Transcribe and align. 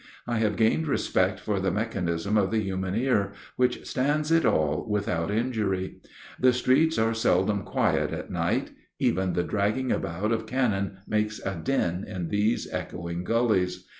I 0.25 0.39
have 0.39 0.55
gained 0.55 0.87
respect 0.87 1.39
for 1.39 1.59
the 1.59 1.69
mechanism 1.69 2.35
of 2.35 2.49
the 2.49 2.63
human 2.63 2.95
ear, 2.95 3.33
which 3.55 3.85
stands 3.85 4.31
it 4.31 4.47
all 4.47 4.83
without 4.89 5.29
injury. 5.29 5.97
The 6.39 6.53
streets 6.53 6.97
are 6.97 7.13
seldom 7.13 7.61
quiet 7.61 8.11
at 8.11 8.31
night; 8.31 8.71
even 8.97 9.33
the 9.33 9.43
dragging 9.43 9.91
about 9.91 10.31
of 10.31 10.47
cannon 10.47 10.97
makes 11.07 11.37
a 11.45 11.53
din 11.55 12.03
in 12.03 12.29
these 12.29 12.67
echoing 12.73 13.23
gullies. 13.23 13.87